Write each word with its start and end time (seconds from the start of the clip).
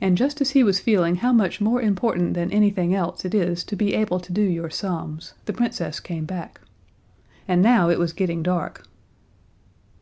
And 0.00 0.16
just 0.16 0.40
as 0.40 0.52
he 0.52 0.64
was 0.64 0.80
feeling 0.80 1.16
how 1.16 1.30
much 1.30 1.60
more 1.60 1.82
important 1.82 2.32
than 2.32 2.50
anything 2.50 2.94
else 2.94 3.22
it 3.22 3.34
is 3.34 3.64
to 3.64 3.76
be 3.76 3.92
able 3.92 4.18
to 4.18 4.32
do 4.32 4.40
your 4.40 4.70
sums, 4.70 5.34
the 5.44 5.52
Princess 5.52 6.00
came 6.00 6.24
back. 6.24 6.58
And 7.46 7.60
now 7.60 7.90
it 7.90 7.98
was 7.98 8.14
getting 8.14 8.42
dark. 8.42 8.84